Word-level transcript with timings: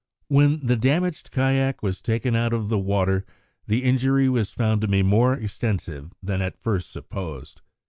When 0.29 0.57
the 0.65 0.75
damaged 0.77 1.29
kayak 1.29 1.83
was 1.83 2.01
taken 2.01 2.35
out 2.35 2.53
of 2.53 2.69
the 2.69 2.79
water, 2.79 3.23
the 3.67 3.83
injury 3.83 4.27
was 4.27 4.51
found 4.51 4.81
to 4.81 4.87
be 4.87 5.03
more 5.03 5.35
extensive 5.35 6.11
than 6.23 6.41
at 6.41 6.57
first 6.57 6.89
supposed. 6.89 7.61